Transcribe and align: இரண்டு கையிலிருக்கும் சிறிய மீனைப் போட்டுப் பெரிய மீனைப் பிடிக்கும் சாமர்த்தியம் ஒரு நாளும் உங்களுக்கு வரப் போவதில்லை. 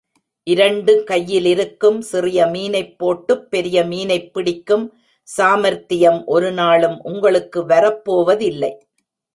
இரண்டு 0.47 1.03
கையிலிருக்கும் 1.09 1.99
சிறிய 2.01 2.45
மீனைப் 2.45 2.97
போட்டுப் 2.97 3.51
பெரிய 3.51 3.83
மீனைப் 3.83 4.33
பிடிக்கும் 4.33 4.87
சாமர்த்தியம் 5.27 6.25
ஒரு 6.25 6.51
நாளும் 6.51 6.99
உங்களுக்கு 7.03 7.65
வரப் 7.65 8.03
போவதில்லை. 8.03 8.73